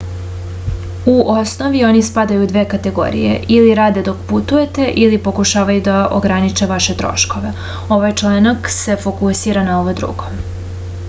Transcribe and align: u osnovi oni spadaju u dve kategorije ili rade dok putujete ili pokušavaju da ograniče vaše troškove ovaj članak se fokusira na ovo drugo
u 1.09 1.17
osnovi 1.33 1.81
oni 1.89 1.99
spadaju 2.07 2.45
u 2.45 2.47
dve 2.51 2.63
kategorije 2.71 3.35
ili 3.57 3.75
rade 3.81 4.03
dok 4.07 4.23
putujete 4.31 4.87
ili 5.03 5.21
pokušavaju 5.27 5.85
da 5.89 5.99
ograniče 6.21 6.69
vaše 6.73 6.97
troškove 7.03 7.53
ovaj 7.99 8.17
članak 8.23 8.73
se 8.79 8.99
fokusira 9.07 9.67
na 9.71 9.79
ovo 9.85 9.97
drugo 10.03 10.33